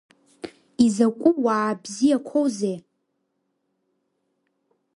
Изакәы 0.85 1.29
уаа 1.43 1.71
бзиақәоузеи? 1.81 2.77